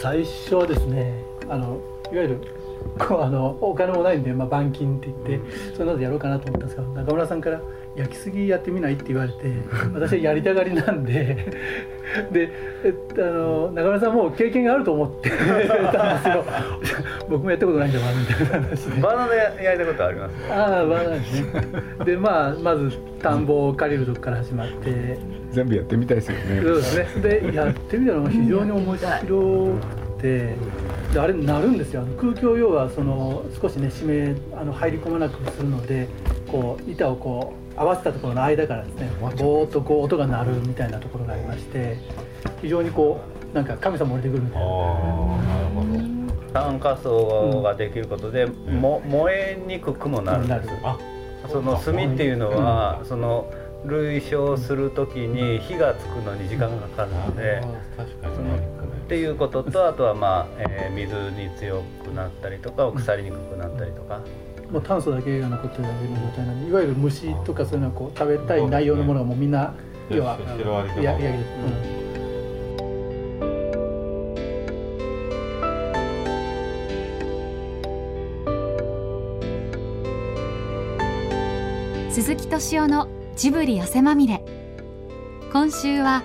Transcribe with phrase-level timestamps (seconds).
[0.00, 1.12] 最初はですね
[1.46, 1.78] あの
[2.10, 2.40] いわゆる
[2.98, 7.60] こうあのお金もないんで、まあ、板金って言ってそういうのでやろうかなと思ったんですが中村さんから
[7.96, 9.36] 「焼きすぎやってみない?」って言われて
[9.94, 11.36] 私はやりたがりなんで
[12.32, 12.50] で
[12.84, 15.30] えあの中村さんも経験があると思って
[15.92, 16.44] たんですよ。
[17.28, 19.00] 僕もやったことないんだわみたいな話で。
[19.00, 21.62] バナナでやりたことありますああバナナですね。
[22.04, 22.90] でまあまず
[23.22, 25.18] 田んぼを借りるとこから始まって。
[25.52, 26.60] 全部やってみたいですよね。
[26.62, 27.22] そうですね。
[27.22, 29.06] でやってみたのが非常に面白
[30.18, 30.54] くて
[31.12, 32.02] であれ鳴るんですよ。
[32.02, 36.08] あの空気を要はその少しね締めあの入り込まなくするので
[36.46, 41.96] こう板をこう合わせたところの間からですねぼーっとこう音が鳴るみたいなところがありまして
[42.60, 43.20] 非常にこ
[43.52, 46.20] うなんか神様降りてくるみたいな。
[46.52, 50.98] 炭化層ができることで、も燃えにくくもなるんですあ
[51.48, 53.52] その炭っていうのは、その
[53.84, 57.62] 類焼する時に火がつくのに時間がかかるので、
[58.20, 58.79] その
[59.10, 64.20] っていうこととあとはまあ、えー水に強くなったりとか腐りにくくなったりとか、
[64.70, 69.74] もう炭素だけが残ってるだけの状態なんでいわゆる虫とかそういうのはこう食べたい内容のものがもうみんな
[70.10, 71.36] 要はシロアリとかややや
[82.12, 84.44] 鈴木敏夫のジブリ汗まみれ。
[85.52, 86.22] 今週は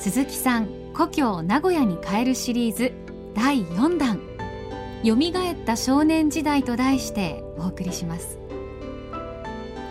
[0.00, 2.92] 鈴木さん故郷名古屋に帰るシリーズ
[3.34, 4.20] 第4弾。
[5.02, 8.38] よみがえった少年時代と題してお送りします。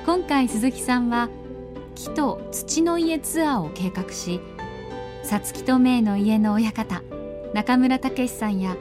[0.06, 1.28] 今回鈴木さんは
[1.96, 4.40] 木と土の家ツアーを計画し
[5.24, 7.04] さつきとめいの家の親方
[7.54, 8.78] 中村武さんや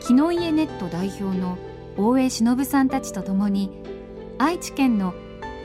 [0.00, 1.58] 木の家ネット代表の
[1.98, 3.70] 大江忍さんたちと共に
[4.38, 5.12] 愛知県の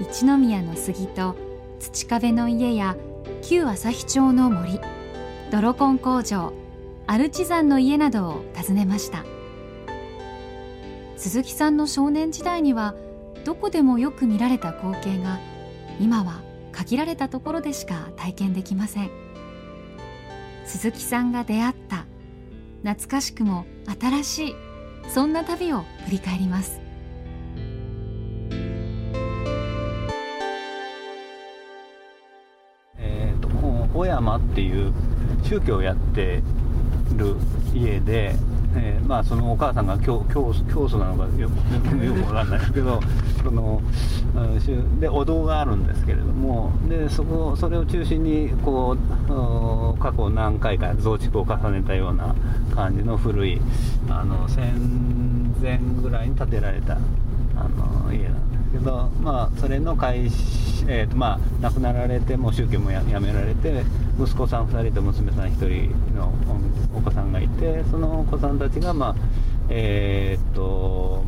[0.02, 1.38] 一宮の杉と
[1.80, 2.98] 土壁の家や
[3.42, 4.80] 旧朝日町の森
[5.52, 6.54] ドロコン工場
[7.08, 9.26] アルチザンの家などを訪ねました。
[11.18, 12.96] 鈴木さんの少年時代には
[13.44, 15.40] どこでもよく見られた光景が
[16.00, 16.42] 今は
[16.72, 19.12] 限られたところでしか体験できません。
[20.64, 22.06] 鈴木さんが出会った
[22.84, 23.66] 懐かしくも
[24.00, 24.56] 新しい
[25.10, 26.80] そんな旅を振り返ります。
[32.98, 33.50] えー、と
[33.94, 34.94] 小山っていう
[35.44, 36.42] 宗教をやって
[37.16, 37.36] る
[37.74, 38.36] 家で、
[38.76, 43.02] えーまあ、そのお母さんが教教教祖なのかよくよくわかんないですけど
[43.44, 43.82] その
[45.00, 52.36] でお堂があるんですけれどもでそこそれを中心にこう過去何回か増築を重ねたような
[52.74, 53.62] 感じの古い
[54.10, 57.68] あの戦前ぐらいに建てられたあ
[58.06, 63.84] の家なんですけど、まあ、それの開始、えーとまあ、亡くなられても宗教もややめられて
[64.24, 66.32] 息子さん2人と娘さん1人の
[66.94, 69.16] お子さんがいてそのお子さんたちが、まあ
[69.70, 71.26] えーと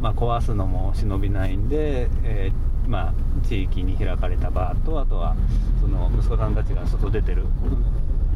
[0.00, 5.36] まあ、壊すのも忍びないんで、えーまあ、地域に開かれたバーとあとは
[5.82, 7.44] その息子さんたちが外出てる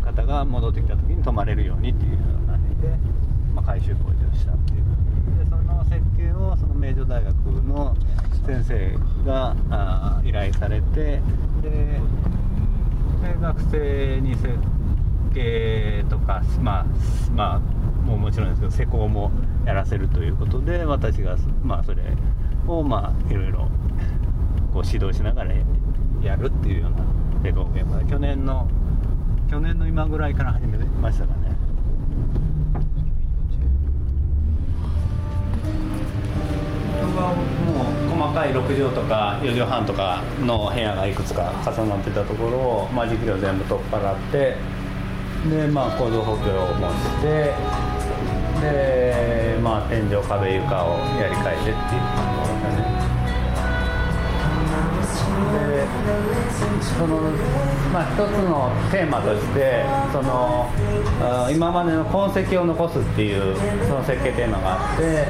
[0.05, 2.89] 方が戻ってきた時に泊まれるようにっていうような感じで、
[3.55, 4.85] まあ、改修工事をしたっていう
[5.43, 7.35] でその設計をその名城大学
[7.67, 7.97] の
[8.47, 9.57] 先生が
[10.25, 11.23] 依頼されて
[11.63, 12.01] で
[13.41, 14.49] 学生に設
[15.33, 16.87] 計とかまあ
[17.35, 17.59] まあ
[18.07, 19.31] もうもちろんですけど施工も
[19.65, 22.03] やらせるということで私がまあそれ
[22.67, 23.69] をまあいろいろ
[24.73, 25.55] こう指導しながら
[26.23, 27.05] やるっていうような
[27.43, 28.03] 施工現場。
[28.05, 28.69] 去年の
[29.51, 31.55] 去年の今ぐらいから始めましたかね。
[38.25, 44.57] 細かい6畳とか4畳半とかの部屋がいくつか重なってたところを間仕切りを全部取っ払って
[45.51, 47.53] でまあ構造補強を持って
[48.63, 51.75] でまあ天井壁床をやり替えてっていう
[52.17, 53.05] 感じですかね。
[55.55, 55.85] で
[56.81, 57.19] その
[57.93, 58.19] まあ一つ
[58.49, 60.71] のテーマとしてその
[61.53, 63.57] 今までの痕跡を残すっていう
[63.87, 65.24] その設計テーマがあって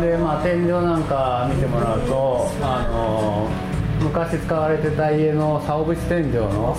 [0.00, 3.48] でまあ天井なんか見てもらうとあの
[4.00, 6.74] 昔使われてた家の竿縁天井の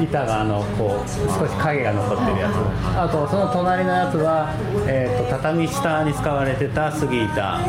[0.00, 2.54] 板があのこう少し影が残ってるやつ。
[2.98, 4.54] あとその隣のやつは、
[4.86, 7.60] えー、と畳下に使われてた杉板。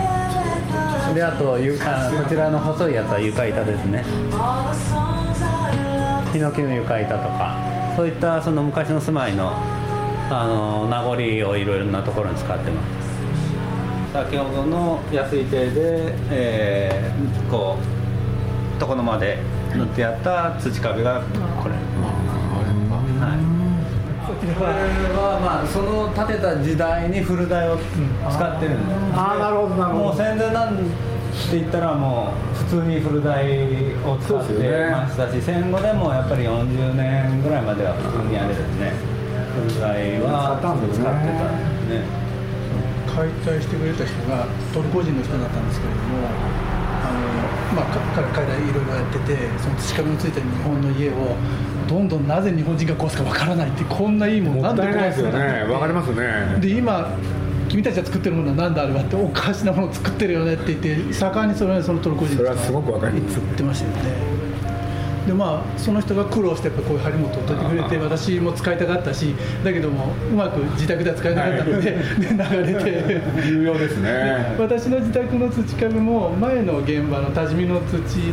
[1.13, 4.05] であとゆあこちらの細いやつは床板ですね。
[6.31, 7.57] ヒノキの床板とか。
[7.97, 9.51] そういったその昔の住まいの
[10.29, 13.06] あの名残をいろいろなところに使ってます。
[14.13, 17.83] 先ほどの安い手で、えーこう
[18.79, 19.39] 床の間で
[19.75, 21.21] 塗ってやった土壁が
[21.61, 23.41] これ、はい、
[24.53, 24.69] これ
[25.17, 27.83] はまあその建てた時代に古台を使
[28.37, 30.05] ってるんです、ああなるほどなるほど。
[30.05, 30.83] もう戦前なんて
[31.53, 34.53] 言ったらもう普通に古台を使って
[34.91, 38.93] ましたし、戦後でもやっぱり40年ぐらいまでは普通にあれですね。
[39.57, 42.26] 古台は使ってたんですね
[43.17, 46.29] 解体してくれた人がトルコ人の人だったんですけれども
[47.01, 47.11] あ
[47.73, 51.35] の、まあ、か彼解体いろいろやっててその土壁のついた日本の家を
[51.89, 55.63] どんどんなぜ日本人が壊すかわからないってこんないいものないで壊すのね。
[55.63, 56.59] わかりますね。
[56.59, 57.17] で今
[57.69, 63.39] 君たちが作ってるものは何だあれはっておかしなものを作ってるよねって言って盛んにそれそのトルコ人の人がそれはすごくわかります。
[63.39, 64.36] 言ってましたよね
[65.27, 73.21] でまあその人が苦労してやっぱこういう張本を解いてくれて私も使いたかったしだけどもうまく自宅では使えなかったので、 で流れて。
[73.45, 74.55] 重要ですね。
[74.57, 78.31] 私の自宅の土壁も前の現場の多治見の土土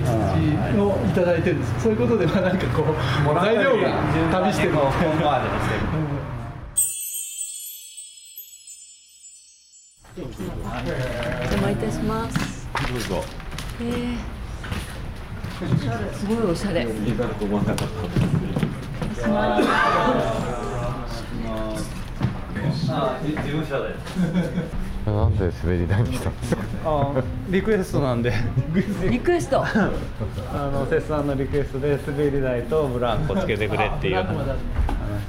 [0.80, 1.82] をいただいてるんです。
[1.82, 3.88] そういうことでまあ何かこう材料が
[4.30, 4.72] 旅してる。
[4.72, 5.80] こうホームアートにしてる
[10.16, 10.20] お
[11.42, 12.68] 邪魔いたします。
[12.88, 13.24] どうぞ。
[13.80, 14.43] えー
[16.12, 16.84] すごいおしゃれ。
[16.84, 19.24] になると思わなかった
[22.96, 23.94] あ事務所で
[25.06, 26.62] なんで滑り台にしたんですか？
[26.84, 28.32] あリクエストなんで。
[29.10, 29.62] リクエスト。
[29.64, 29.66] あ
[30.72, 34.16] の節さんのリクエストで滑り台とブランコつけてくれっていう。
[34.16, 34.24] 話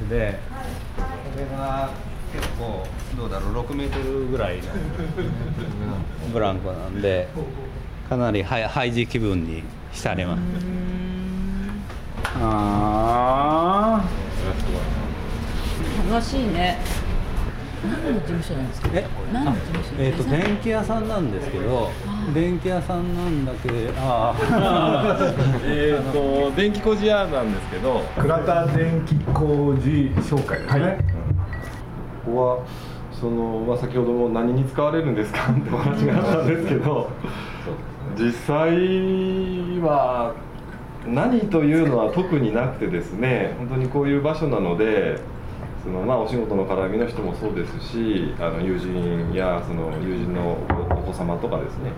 [0.10, 0.40] で。
[0.96, 1.04] こ
[1.40, 1.90] れが
[2.34, 2.86] 結構
[3.18, 4.64] どうだろう？6メートルぐらいの
[6.32, 7.28] ブランコなんで
[8.10, 9.64] かなりハイハイジ気分に
[9.96, 10.42] 浸れます
[12.42, 14.04] あ
[16.12, 16.78] 楽しいね。
[17.84, 18.90] 何の事務所なんですか？
[18.94, 19.08] え？
[19.32, 19.90] 何の事務所？
[20.00, 21.90] えー、と電気屋さんなんですけど
[22.34, 25.16] 電気屋さんなんだけどああ
[25.66, 26.12] えー、
[26.50, 30.98] と電気工事屋なんですけどあ倉田電気工事紹介ですね、
[32.26, 32.66] ここは
[33.12, 37.10] その、まあ、先ほども何に使われるんですかってお話があったんですけど
[38.18, 40.36] 実際は
[41.08, 45.20] 何というのは特になくてですね本当にこういう場所なので
[45.84, 50.58] その、まあ、お仕事の絡みの人もそうですしあの友人やその友人の
[50.90, 51.92] お子様とかですね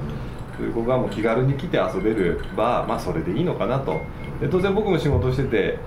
[0.57, 4.01] そういう子がもう気軽に来て遊べれば、まあ、それでいいのかなと。
[4.41, 5.79] で当然僕も仕事してて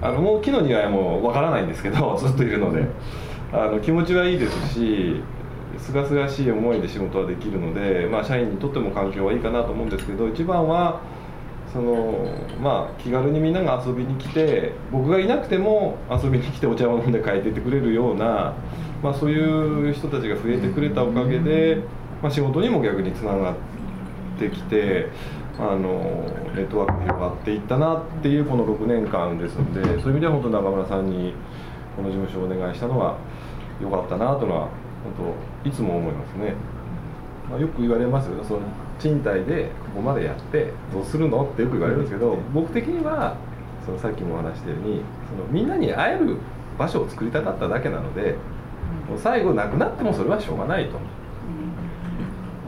[0.00, 2.84] あのもう木の庭はもうわからないんですけど ずっといるので
[3.52, 5.22] あの気持ちはいいですし
[5.88, 11.00] すがすがしい思いで仕事はできるので、まあ、社員にとっても環境はいいかなと思うんですけど一番は
[11.72, 12.28] その
[12.60, 18.54] まあ気軽にみんなが遊びに来て僕がいなくても遊びに来てお茶を飲んで帰ってってくれるような、
[19.02, 21.78] まあ、そういう人たちが増えてくれたおかげで、
[22.22, 23.54] まあ、仕事にも逆につながっ
[24.38, 25.06] てきて。
[25.60, 26.24] あの
[26.54, 31.34] ネットワークが広がっていったなっていうこの6年間ですのでそういう意味では本当中村さんに
[31.96, 33.18] この事務所をお願いしたのは
[33.82, 34.68] 良かったなというのは
[35.02, 36.54] 本当いつも思いますね、
[37.50, 38.60] まあ、よく言われますよその
[38.98, 41.44] 賃貸でここまでやってどうするの？
[41.44, 43.36] ってよく言われるんですけど僕的には
[43.84, 46.38] そのさっきもお話したようにそのみんなに会える
[46.78, 48.34] 場所を作りたかっただけなので
[49.08, 50.98] もう最後なくなってもそれはしょうがないと。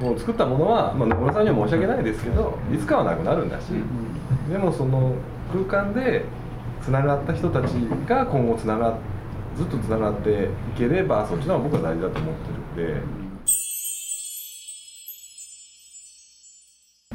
[0.01, 3.67] もう作ったものは、まあ、野村さんには申し訳ないですけどいつかはなくなるんだし、
[4.51, 5.15] でもその
[5.53, 6.25] 空間で
[6.83, 7.73] つながった人たち
[8.09, 8.97] が今後つなが
[9.59, 13.31] ずっとつながっていければそっちの方が僕は大事だと思ってるんで。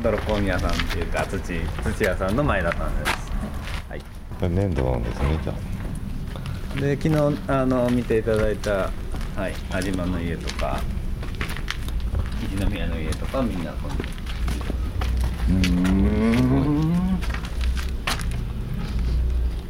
[0.05, 3.31] ドロコン屋さんっていうか土土屋さんの前田さんです、
[3.89, 4.01] はい、
[4.49, 5.53] 粘土ですねじゃ
[6.81, 10.79] で昨日あの見ていただいた、はい、安島の家とか
[12.53, 13.95] 一宮の家とかみんなこの
[15.49, 16.74] うん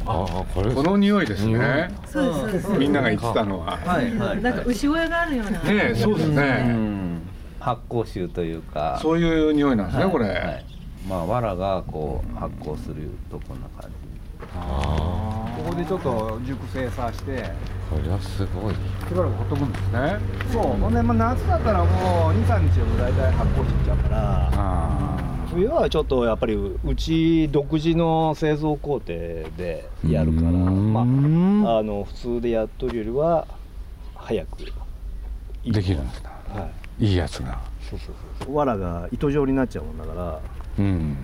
[0.06, 1.90] ああこれこの匂いですね。
[2.06, 2.78] そうで。
[2.78, 3.76] みんなが言ってたのは。
[3.78, 4.42] はいはい。
[4.42, 5.58] なんか牛小屋があるような。
[5.60, 7.20] ねえそうですうねん。
[7.58, 8.98] 発酵臭というか。
[9.02, 10.28] そういう匂いなんですねこはい。
[10.28, 10.64] はれ。
[11.04, 11.08] い。
[11.08, 13.96] まあ藁がこう発酵するとこんな感じ。
[14.54, 17.42] あここでちょっと熟成させて。
[17.44, 17.50] あ
[17.90, 18.74] これはすごい。
[18.74, 18.78] し
[19.14, 20.16] ばらくほっとくんですね。
[20.52, 20.62] そう。
[20.80, 24.50] ほんで、まあ、夏だったらもう23日でも大体発酵しちゃうから。
[24.52, 25.15] あ
[25.56, 33.46] 冬はちょっとやっぱりうち独自の製造工程であやるからままああの普通でやっとるよりは
[34.14, 34.66] 早くい
[35.64, 36.28] いできるんですか？
[36.50, 36.68] は
[37.00, 37.06] い。
[37.06, 37.58] いいやつが。
[37.88, 38.54] そうそうそう。
[38.54, 40.40] 藁が糸状になっちゃうもんだから。
[40.78, 41.16] うん。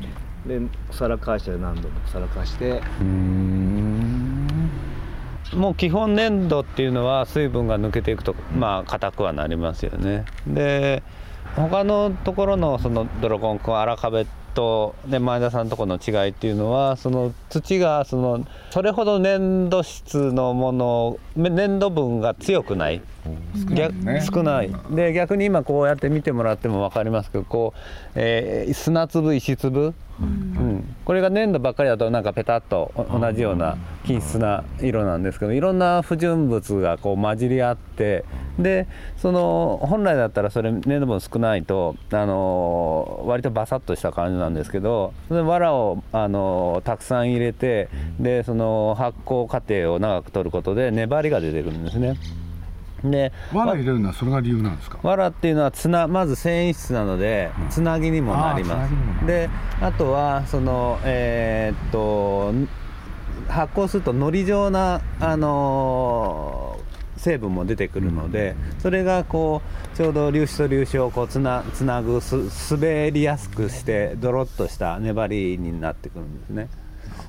[0.46, 0.60] で
[0.90, 2.80] 腐らかして何度も腐らかして。
[3.00, 4.46] うん。
[5.52, 10.24] もう基本粘土っていうのは水分が抜けていくとまあ硬くはなりますよね。
[10.46, 11.02] で
[11.56, 23.02] 他のところのその泥コンク荒壁っと、ね、前田さんとこの違いっていうのはその土がそのそれほど粘土質のもの粘土分が強くない。
[23.74, 24.70] 逆少ない。
[24.90, 27.78] で逆に今こうやって見てもらっても分かりますけどこう、
[28.14, 29.94] えー砂粒石粒、うん、
[31.04, 38.24] これが粘土ばっかりだとなんかペタッとお同じような均質な色なんですけどいろんな不純物がこう混じり合って
[38.58, 38.86] で
[39.16, 47.88] その本来だったらそれ粘土分少ないとあの割とバサッとした感じなんですけどそれで藁をあのたくさん入れて
[48.20, 52.16] でその発酵過程を長く取ることで粘りが出てくるんですね。
[53.04, 54.98] で藁入れるのはそれが理由なんですか？
[55.02, 58.78] 藁っていうのはつなまず繊維質なのでつなぎにもなります。
[58.80, 59.26] あーつなぎにもなる。
[59.26, 62.52] であとはそのえーっと
[63.48, 66.82] 発酵するとのり状なあのー
[67.18, 69.62] 成分も出てくるので、それがこ
[69.94, 76.68] うちょうど粒子と粒子をこうつなつなぐす滑りやすくしてドロッとした粘りになってくるんですね。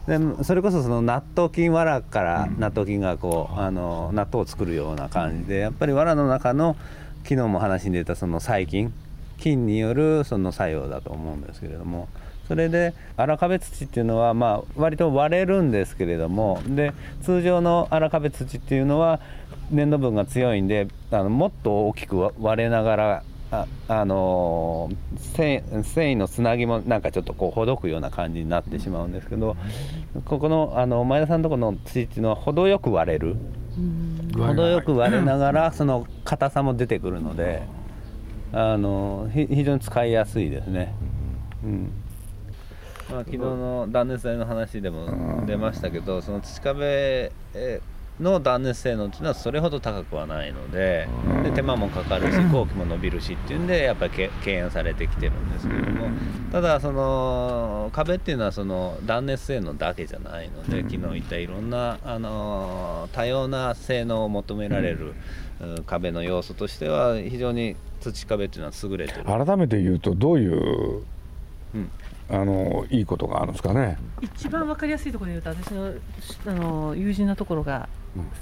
[0.07, 6.75] でそれこそその納豆菌藁から納豆菌がこう、あの納豆を作るような感じでやっぱり藁の中の
[7.24, 8.93] 昨日も話に出たその細菌
[9.38, 12.10] 菌によるその作用だと思うんですけれども
[12.48, 16.93] それで荒壁土っていうのはまあ割と割れるんですけれどもで
[17.24, 19.22] 通常の荒壁土っていうのは
[19.72, 29.55] 粘土分が強いんであのもっと大きく割れながらああのー繊維繊維のつなぎもなんかちょっとこうほどくような感じになってしまうんですけど
[30.25, 33.36] ここのあの前田さんのところの土っていうのは程よく割れる。
[34.38, 37.63] 程よく割れながらその硬さも出てくるので
[38.51, 40.93] あのひ非常に使いやすいですね。
[41.63, 41.91] うん
[43.12, 51.08] まあ、昨日の断熱材の話でも出ましたけどその土壁えーの断熱性能っていうのはそれほど高くはないので
[51.43, 56.10] で手間もかかるし 工期も伸びるしっていうんでやっぱりけ敬遠されてきてるんですけども。
[56.51, 65.15] ただその壁っていうのはその断熱性能だけじゃないので昨日言ったいろんなあの多様な性能を求められる
[65.60, 69.24] うん壁の要素としては非常に土壁っていうのは優れてる。
[69.24, 71.03] 改めて言うとどういう、
[71.74, 71.89] うん。
[72.29, 73.98] あのいいことがあるんですかね。
[74.22, 75.93] 一番わかりやすいところで言うと私の
[76.48, 77.89] あの友人のところが、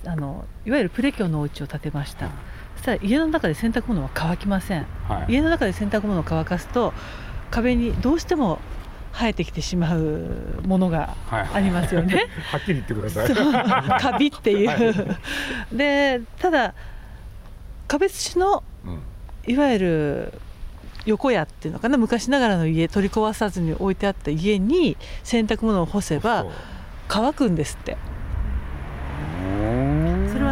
[0.05, 2.29] あのいわゆるプレキョンのお家を建てました、
[2.75, 5.33] そしたら家の中で洗濯物は乾きません、はい。
[5.33, 6.93] 家の中で洗濯物を乾かすと
[7.49, 8.59] 壁にどうしても
[9.13, 11.49] 生えてきてしまうものがはい。
[11.53, 12.27] ありますよね。
[12.51, 14.01] はっきり言ってください。
[14.01, 15.17] カビっていう、
[15.71, 16.73] でただ
[17.87, 18.63] 壁土の
[19.45, 20.33] いわゆる
[21.05, 26.45] 横屋っていうのかな昔ながらの家取り壊さずに置いてあった家に洗濯物を干せば
[27.07, 27.97] 乾くんですって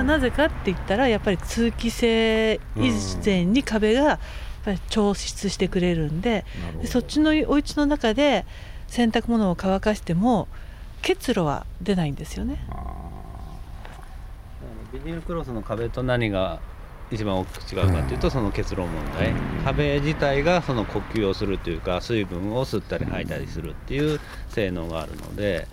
[0.09, 2.91] なぜかって言ったらやっぱり通気性以
[3.23, 4.19] 前に壁がやっ
[4.65, 6.45] ぱり調湿してくれるんで
[6.81, 8.45] でそっちのお家の中で
[8.87, 10.47] 洗濯物を乾かしても
[11.03, 12.59] 結露は出ないんですよね。
[14.91, 16.59] ビニールクロスの壁と何が
[17.11, 19.31] 一番大きく違うかというとその結露問題。
[19.63, 25.67] 壁自体がその呼吸をするというか水分を吸ったり吐いたりするっていう性能があるので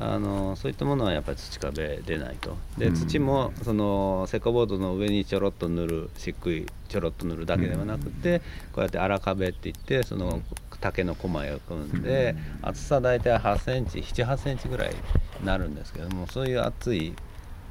[0.00, 2.56] あのそういったものはやっぱり土壁出ないと。
[2.78, 8.40] で土もその石膏ボードの上にちょろっと塗る漆喰ちょろっと塗るだけではなくて
[8.72, 10.40] こうやって荒壁っていってその
[10.80, 14.94] 竹の駒を組んで厚さ大体8センチ7 8センチぐらい
[15.40, 17.14] になるんですけどもそういう厚い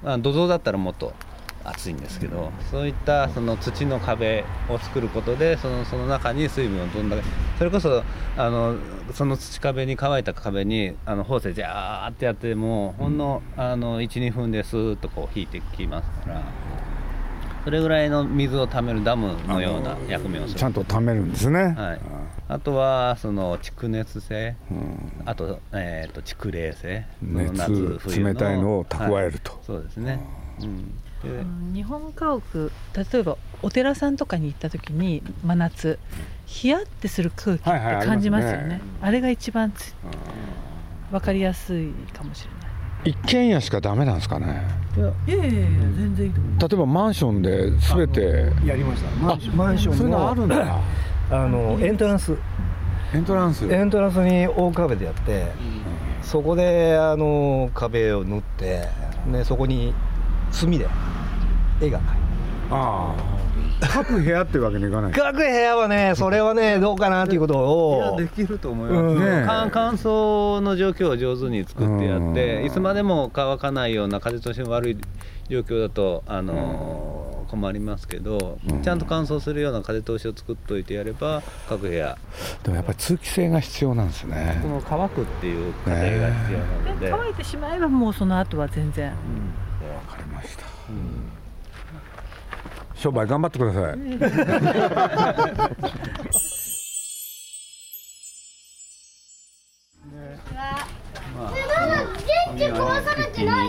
[0.03, 1.13] まあ、土蔵だったらもっと
[1.67, 7.24] 厚いんですけどそういったその土の壁を作ることでそのその中に水分をどんだけ
[7.57, 8.03] それこそ
[8.38, 8.77] あの
[9.13, 16.43] その土壁に乾いた壁にあのホースでジャーってやってもほんのあの12分でスーッとこう引いてきますから
[17.65, 20.59] それぐらいの水を溜めるダムのような役目をする。
[20.59, 22.00] ちゃんと貯めるんですね、はい、
[22.47, 25.12] あとはその蓄熱性うん。
[25.25, 27.05] あと,、えー、と蓄冷性。
[27.21, 29.51] 熱冷たいのを蓄えると。
[29.51, 29.62] はい。
[29.65, 30.21] そうですね、
[30.62, 30.93] うん
[31.74, 36.00] 日本家屋例えばお寺さんとかに行った時に真夏
[36.45, 38.12] ヒヤってする空気ってはいはいありますね。
[38.12, 39.95] 感じますよね,、あれが一番つ
[41.12, 43.12] 分かりやすいかもしれない。
[43.12, 44.67] 一軒家しかダメなんですかね。
[44.97, 45.00] い
[45.31, 46.59] やいやいや全然いいと思う。
[46.59, 48.51] 例えばマンションで全て。
[48.65, 49.09] やりました。
[49.24, 50.79] マンションマンションそういうのあるんだ。
[51.29, 52.36] あのエントランス。
[53.13, 53.65] エントランス？
[53.71, 55.47] エントランスに大壁でやって、
[56.21, 58.89] そこであの壁を塗って
[59.31, 59.93] でそこに
[60.51, 60.88] 墨で
[61.81, 62.17] 絵が描いて
[62.72, 63.38] ああ
[63.79, 65.12] 各部屋ってわけにいかない。
[65.12, 68.17] 各部屋はねそれはね どうかなっていうことを。
[68.17, 69.19] いやできると思います、うん。
[69.19, 72.65] ねえ乾乾燥の状況を上手に作ってやってうん。
[72.65, 74.98] いつまでも乾かないような風通しの悪い
[75.50, 82.17] 状況だとあのー困りますけど、ちゃんと乾燥するような風通しを作っておいてやれば各部屋。
[82.63, 84.60] でもやっぱり通気性が必要なんですね。
[84.62, 89.07] この乾くっていう過程が必要なので、乾いてしまえばもうその後は全然。
[89.07, 89.13] わ
[90.07, 90.65] かりました、
[93.08, 93.98] 商売頑張ってください。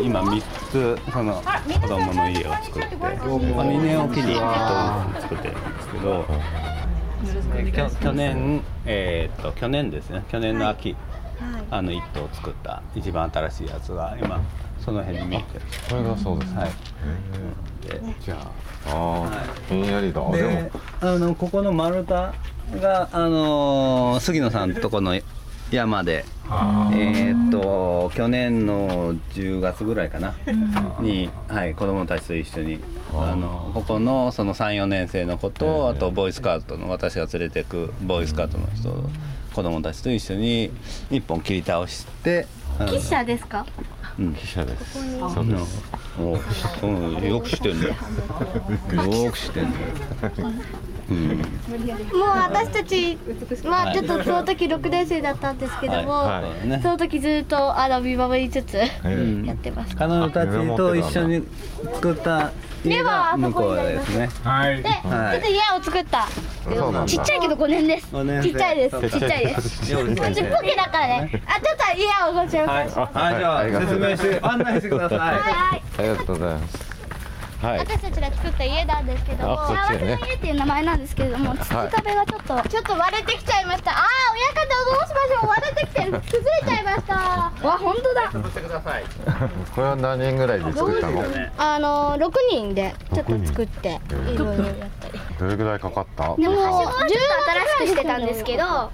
[0.02, 1.42] 今3つその
[1.80, 6.24] 子供の家を作って、まあ、2年おきに1棟作ってるんですけど、
[7.72, 10.24] 去去年、えーっと去年ですね。
[10.28, 10.96] 去年の秋、
[11.70, 14.40] あの1棟作った一番新しいやつが今
[14.84, 15.64] その辺に見えてる。
[15.88, 16.58] これがそうですね。
[16.58, 16.68] はい。
[16.68, 16.72] へ
[18.24, 18.50] じゃあ
[18.86, 19.68] あー。
[19.68, 20.20] ひんやりだ。
[20.20, 20.70] でもで
[21.00, 22.14] あのここの丸太
[22.80, 25.18] が、あのー杉野さんとこの
[25.70, 30.34] 山でえーっと去年の10月ぐらいかな、
[31.00, 32.78] に、はい、子供たちと一緒に
[33.12, 38.90] あのここのその34年生の子と、あとボーイスカウトの私が連れてくボーイスカウトの人
[39.54, 40.70] 子供たちと一緒に
[41.10, 42.46] 一本切り倒して
[42.78, 43.66] あの記者ですか？
[44.18, 44.94] うん、記者です。
[45.32, 45.84] そうです。
[46.18, 47.94] お、うん、よく知ってんだよ。
[47.94, 49.86] よく知ってんだよ。
[51.10, 51.28] うん。
[51.28, 53.18] もう私たち
[53.64, 56.42] まあちょっとその時6年生だったんですけども、はい。
[56.42, 56.68] はい。
[56.68, 56.80] ね。
[56.82, 59.44] その時ずっとあの見守りつつん。
[59.46, 61.46] やってます、彼女たちと一緒に
[61.94, 62.52] 作った
[62.84, 64.28] 家が向こうですね。
[64.44, 64.82] はい。
[64.82, 65.36] で、はい。
[65.36, 66.28] ちょっと家を作った。
[67.06, 68.08] ちっちゃいけど5年です。
[68.42, 69.00] ちっちゃいです。
[69.00, 69.92] ちっちゃいです。
[69.92, 70.26] よううちポ
[70.62, 71.42] ケだからね。
[71.46, 73.18] あちょっと家をご紹はい、介します。
[73.18, 75.18] はい、じゃあ説明して案内してください。
[75.18, 75.30] はい。
[75.38, 75.82] はい。
[75.98, 76.87] ありがとうございます
[77.62, 77.78] はい。
[77.78, 83.90] 私たちが作った家なんですけどもあこっち幸せねの家っていう名前なんですけれども土壁がちょっと、ちょっと割れてきちゃいました。
[83.92, 85.48] ああ親方どうしましょう。
[85.48, 86.12] 割れてきてる。
[86.12, 87.14] 崩れちゃいました。
[87.66, 88.30] わ本当だ。
[89.74, 91.24] これは何人ぐらいで作ったの？
[91.58, 94.00] あの6人でちょっと作って
[94.32, 94.90] いろいろやったり
[95.38, 96.34] どれぐらいかかった？
[96.36, 96.90] でもちょっと
[97.78, 98.90] 新しくしてたんですけどは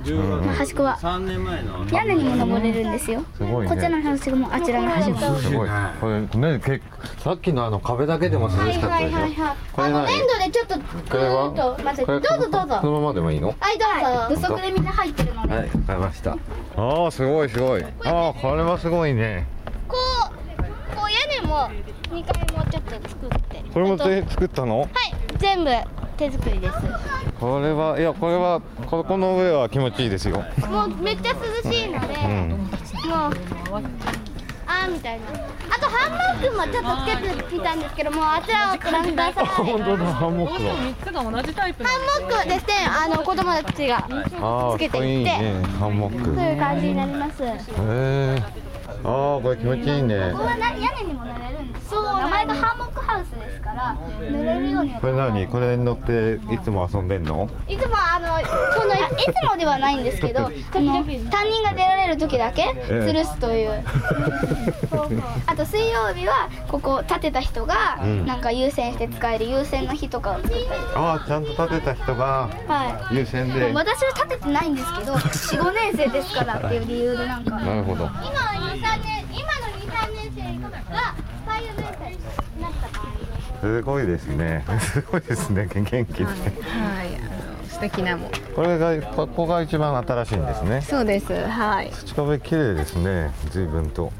[0.66, 1.86] しごは三年前の。
[1.90, 3.24] 屋根にも登れるんですよ。
[3.34, 3.68] すごいね。
[3.68, 5.36] こっちのはしごもあちらのはしごも。
[5.38, 5.68] すごい。
[6.00, 6.20] これ
[6.52, 6.82] ねけ
[7.22, 9.16] さっきのあの壁だけでも涼はいしかったでしょ？
[9.16, 9.98] はいはいはいこれ何？
[9.98, 11.50] あの粘土でちょっとぐこれは？
[11.50, 12.06] ーっと混ぜて。
[12.06, 12.78] これどうぞどうぞ。
[12.80, 13.48] そのままでもいいの？
[13.48, 14.42] はいどうぞ。
[14.48, 16.36] 土足でみんな入ってるので、はいわかりました。
[16.76, 17.84] ああすごいすごい。
[17.84, 17.88] あ
[18.28, 19.46] あこれはすごいね。
[19.88, 19.96] こ
[20.58, 20.62] う
[20.94, 21.70] こう屋根も
[22.10, 23.64] 2階もちょっと作って。
[23.72, 24.80] これも手作ったの？
[24.80, 24.90] はい
[25.38, 25.70] 全部
[26.16, 26.74] 手作りです。
[27.40, 30.44] これはいやこれはここの上は気持ちいいですよ。
[30.68, 31.32] もうめっちゃ
[31.64, 32.48] 涼しいので、うん。
[32.50, 32.68] もう
[34.66, 35.26] あーみたいな。
[35.70, 37.16] あとハンモックもちょっとつけ
[37.50, 39.44] てみたんですけどもうあちらをご覧ください。
[39.46, 40.74] ハンモ本当だハンモックは。
[40.74, 41.86] 3つが同じタイプッ
[42.42, 44.08] クですねあの子供たちが
[44.40, 46.24] ああつけていいいってねハンモック。
[46.24, 47.38] そういう感じになります。
[47.38, 47.50] こへ
[48.38, 48.42] え
[49.04, 50.32] ああこれ気持ちいいね。
[50.32, 51.90] こはな屋根にも乗れるんです。
[51.90, 52.93] そう名前がハンモック
[53.44, 53.96] ですから
[54.30, 55.46] 乗れるようにこれ何？
[55.48, 57.48] これに乗っていつも遊んでんの？
[57.68, 58.26] いつもあの
[58.80, 63.84] そのいつもではないんですけど 担任が出られる時だけえ吊るすという、
[65.46, 68.26] あと水曜日はここ立てた人がうん。
[68.26, 73.16] なんか優先して使える優先の日とかを作ったりああちゃんと立てた人がはい。
[73.16, 73.72] 優先で。
[73.74, 77.56] 私は立ててないんですけど45年生ですからっていう理由でなんか。
[77.58, 78.04] なるほど。
[78.04, 78.14] 今は
[78.74, 80.70] 23年今の23年生が
[81.46, 83.03] 3、4年生になった場合
[83.64, 84.62] すごいですね。
[84.78, 85.66] すごいですね。
[85.72, 86.24] 元気で。
[86.26, 86.36] はい、
[87.16, 88.28] あの素敵なも。
[88.28, 88.30] ん。
[88.54, 90.82] これがここが一番新しいんですね。
[90.82, 91.32] そうです。
[91.32, 91.90] はい。
[91.90, 93.32] 土壁綺麗ですね。
[93.50, 94.12] 随分と。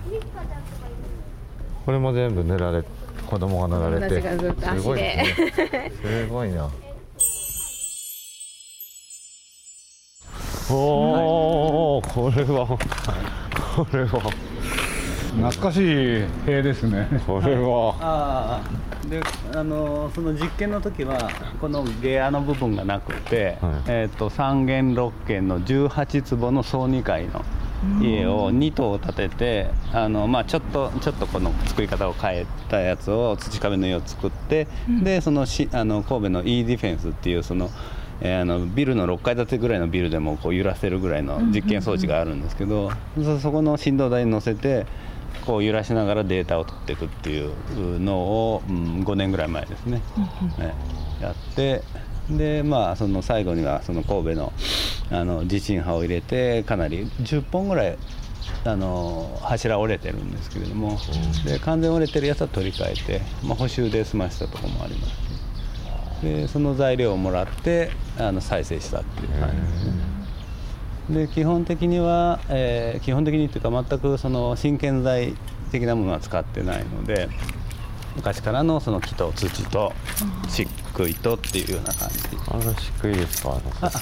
[1.84, 2.82] これも全部塗られ
[3.26, 4.22] 子供が塗られて。
[4.22, 5.26] すごいね。
[6.02, 6.70] すごいな
[10.70, 14.53] おおこれはこれは
[15.36, 17.08] 懐かしい塀ですね。
[17.26, 17.96] これは。
[18.00, 19.20] ああで
[19.54, 27.44] あのその実験の時はこの下屋の部分がなくて、えー、と3軒6軒の18坪の総2階の
[28.00, 34.66] 家を2棟建ててあの、まあ、ちょっとちょっとこの作り方を変えたやつを土壁の家を作って、
[35.02, 37.70] でそのしあの神戸の E ディフェンスっていうその。
[38.20, 44.86] えーあのビルの6階建てぐらいのビルでもこう揺らせるぐらいの実験装置があるんですけど、そそこの振動台に乗せて
[45.46, 50.02] こう揺らしながらデータを取っていくっていうのを、うん、5年ぐらい前ですね、
[50.58, 50.74] ね
[51.20, 51.82] やって
[52.30, 54.52] でまあその最後にはその神戸の
[55.10, 57.98] あの地震波を入れてかなり10本ぐらい
[58.64, 60.98] あの柱折れてるんですけれども、
[61.44, 65.12] で完全折れてるやつは取り替えて、まあ、補修で済ましたところもあります
[66.20, 70.13] しでその材料をもらってあの再生したっていう感じですね。
[71.10, 75.34] で基本的には、えー基本的にっていうか全くその真剣剤
[75.70, 77.28] 的なものは使ってないので
[78.16, 79.92] 昔からのその木と土と
[80.48, 82.18] 漆喰とっていうような感じ。
[82.48, 83.60] あの漆喰ですか？
[83.82, 84.00] あさ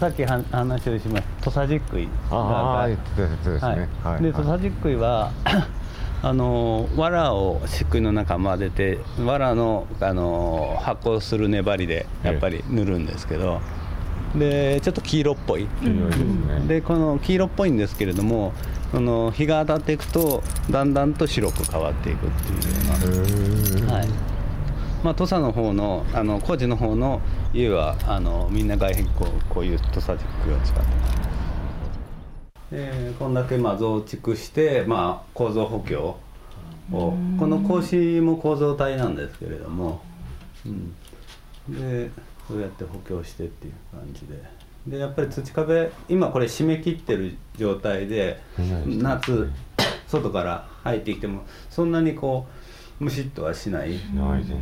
[0.00, 1.44] さっきは話をしました。
[1.44, 4.22] 土佐漆喰ああ言ってたですね、はい。
[4.22, 5.30] で土佐漆喰は
[6.22, 13.60] あの藁を漆喰の中混ぜて藁のあの発酵する粘りでやっぱり塗るんですけど、
[14.38, 15.68] でちょっと黄色っぽい、
[16.66, 18.52] でこの黄色っぽいんですけれども
[18.90, 24.08] その日が当たっていくとだんだんと白く変わっていくっていうような、はい。
[25.02, 27.20] まあ、土佐の方のあの高知の方の
[27.52, 31.24] 家はあのみんな外壁こうこういう土佐漆喰を使ってます。
[32.70, 36.16] でこんだけまあ増築して、まあ、構造補強
[36.92, 40.00] をこの格子も構造体なんですけれども、
[40.66, 40.94] うん、
[41.68, 42.10] で
[42.46, 44.42] そうやって補強してっていう感じで。
[44.86, 48.38] でやっぱり土壁今これ締め切ってる状態で
[48.86, 49.48] 夏
[50.06, 52.46] 外から入ってきてもそんなにこ
[53.00, 53.92] うムシッとはしない。
[54.14, 54.60] ない全然しない。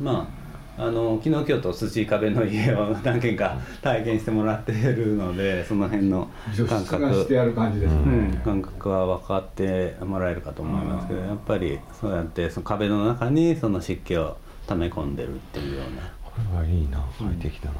[0.00, 0.46] まあ
[0.78, 6.28] あの昨日今日と土壁の家を何軒か体験してもらってるのでその辺の
[6.68, 7.14] 感覚。
[7.14, 7.98] してある感じですね。
[8.02, 16.02] うん感覚は分かってもらえるかと思いますけどやっぱりそうやってその壁の中にその湿気を溜め込んでるっていうような。
[16.24, 17.70] これはいいな快適だ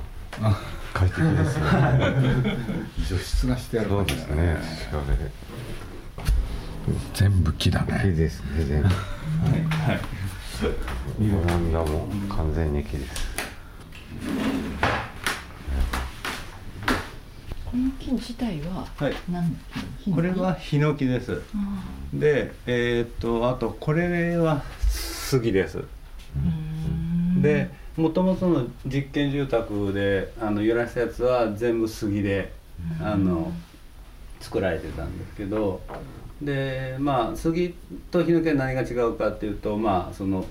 [0.41, 0.57] な、
[0.95, 1.65] 快適ですね
[3.09, 4.57] 除湿がしてあるそうですね。
[7.15, 8.65] 全部木だね木ですね。
[8.65, 10.01] 全部はい
[11.19, 13.27] ベランダも完全に木です
[17.65, 19.15] この木自体ははい。
[20.15, 21.43] これはヒノキです。
[22.15, 25.85] でえーっとあとこれは杉です
[27.47, 32.53] でもともとの実験住宅であの揺らしたやつは全部杉で
[33.01, 33.53] あの
[34.41, 35.81] 作られてたんですけど
[36.43, 37.75] でまあ杉
[38.11, 40.45] とヒノキは何が違うかっていうとまあその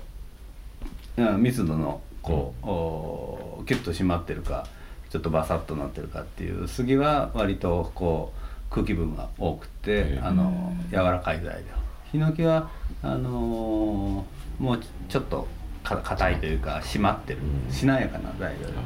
[1.16, 4.66] うん密度のこう、おキュッと締まってるか
[5.10, 11.62] ちょっとバサッとなってるかっていう杉は割とこう空気分が多くてあの柔らかい材料。
[12.10, 12.70] ヒノキは
[13.02, 15.46] あのーもうちょっとか
[15.94, 18.82] 硬いというか締まってるしなやかな材料ですね。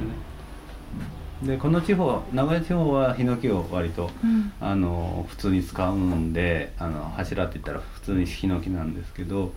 [1.42, 9.52] でこの地方名古屋地方はヒノキを割と、うんあの普通に使うんであの柱って言ったら普通にヒノキなんですけど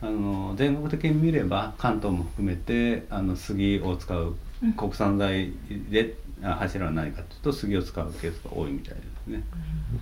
[0.00, 5.52] あの全国的に見れば関東も含めてあの杉を使ううん国産材
[5.90, 9.42] で、あ柱は何かというと杉を使うケースが多いみたいですね。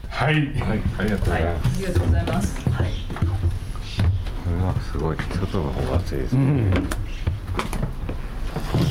[0.08, 2.70] はい、はい、ありがとうございます、ありがとうございます。
[2.70, 3.63] はい。
[4.44, 5.16] これはすごい。
[5.16, 6.72] 外の方が暑いですね、い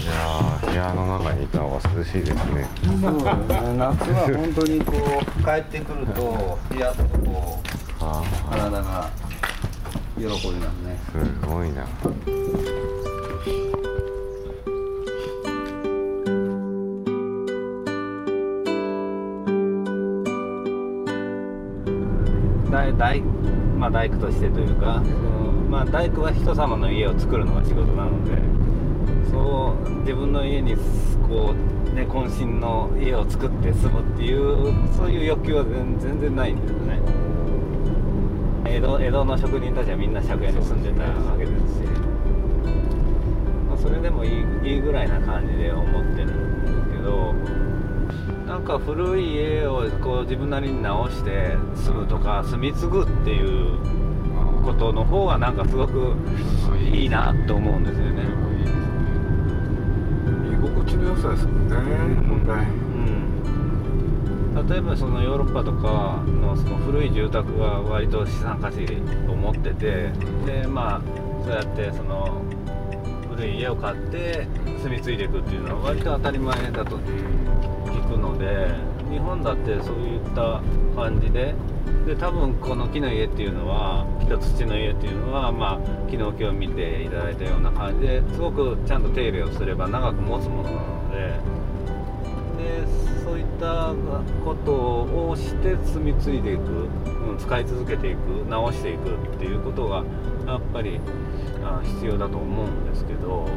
[0.06, 2.68] やー部屋の中にいた方が涼しいですね。
[2.84, 3.78] そうですね。
[3.78, 7.66] 夏は本当にこう帰ってくるとピヤッとこう
[8.50, 9.10] 体が
[10.18, 10.48] 喜びます
[10.82, 11.00] ね。
[11.12, 11.86] すごいな。
[22.72, 23.22] 大大
[23.78, 25.43] まあ大工としてというかその
[25.74, 28.38] まあ大工は人様の家を作るのが仕事なので
[29.32, 30.76] そう自分の家に
[31.28, 31.56] こ
[31.90, 37.00] うね渾身の家を作って住むっていうそういう欲求は全然ないんですよね。
[38.66, 41.82] 江戸江戸の職人たちはみんな借家に住んでたわけですし、
[43.68, 47.34] まあ、それでもいいいいぐらいな感じで思ってるんですけど
[48.46, 54.03] なんか古い家をこう自分なりに直して住むとか住み継ぐっていう
[54.64, 56.16] ことの方がなんかすごく
[56.92, 57.06] い。
[57.06, 58.24] いなと思うんですよね。
[60.52, 61.76] 居心地の良さですもんね
[62.28, 62.66] 本来
[64.56, 68.86] うん、例えばそのヨーロッパとかのその古い住宅が割と資産価値
[69.28, 70.12] を持ってて
[70.46, 71.02] でまあ
[71.44, 72.42] そうやってその
[73.30, 74.48] 古い家を買って
[74.82, 80.60] 住み継いでいくっていうのは割と当たり前だと聞くので日本だってそういった
[80.96, 81.54] 感じで
[82.08, 91.18] で多分この木の家っていうのは木と土の家っていうのはまあ昨日今日見ていただいたような感じですごくちゃんと手入れをすれば長く持つものなので
[92.58, 92.88] で
[93.24, 93.94] そういった
[94.44, 94.72] こと
[95.30, 96.62] をして住み継いでいく、
[97.30, 98.18] うん、使い続けていく
[98.50, 100.04] 直していくっていうことが
[100.48, 101.00] やっぱり
[101.84, 103.48] 必要だと思うんですけど。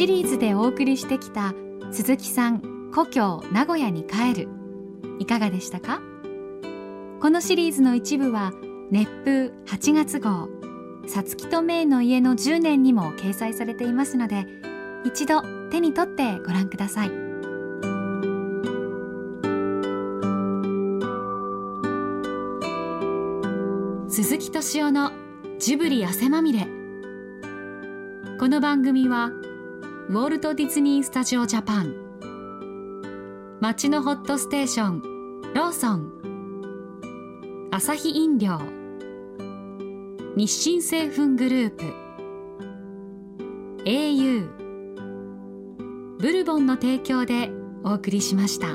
[0.00, 1.52] シリーズでお送りしてきた
[1.92, 4.48] 鈴木さん故郷名古屋に帰る。
[5.18, 6.00] いかがでしたか？
[7.20, 8.54] このシリーズの一部は
[8.90, 10.48] 熱風8月号。
[11.06, 14.46] さつきとめいの家の10年にも掲載されていますので
[15.04, 17.10] 一度手に取ってご覧ください。
[24.08, 25.12] 鈴木敏夫の
[25.58, 26.66] ジブリ汗まみれ。
[28.38, 29.30] この番組は
[30.10, 31.94] ウォルト・ディズニー・スタジオ・ジャパン。
[33.60, 35.02] 街のホットステーション
[35.54, 37.68] ローソン。
[37.70, 38.58] アサヒ飲料。
[40.34, 41.84] 日清製粉グループ。
[43.84, 44.48] au
[46.18, 47.52] ブルボンの提供で
[47.84, 48.66] お送りしました。